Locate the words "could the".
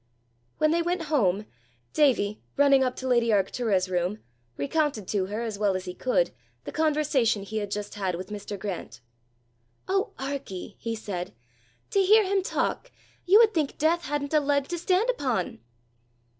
5.93-6.71